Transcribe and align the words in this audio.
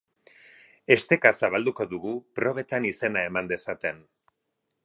Esteka 0.95 1.33
zabalduko 1.41 1.87
dugu, 1.93 2.15
probetan 2.39 2.91
izena 2.93 3.27
eman 3.33 3.53
dezaten. 3.55 4.05